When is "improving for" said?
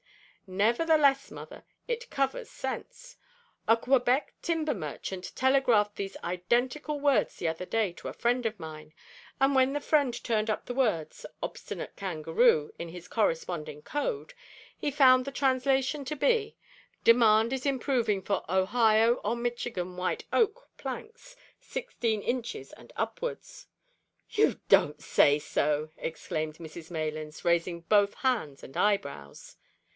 17.65-18.43